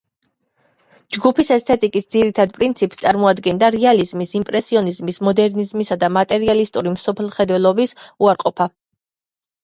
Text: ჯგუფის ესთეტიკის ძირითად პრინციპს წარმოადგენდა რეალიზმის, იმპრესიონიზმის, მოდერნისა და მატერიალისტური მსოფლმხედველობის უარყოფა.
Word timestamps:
ჯგუფის 1.15 1.49
ესთეტიკის 1.55 2.07
ძირითად 2.13 2.53
პრინციპს 2.55 2.99
წარმოადგენდა 3.03 3.69
რეალიზმის, 3.75 4.31
იმპრესიონიზმის, 4.39 5.19
მოდერნისა 5.27 5.97
და 6.05 6.09
მატერიალისტური 6.15 6.95
მსოფლმხედველობის 6.95 7.95
უარყოფა. 8.29 8.69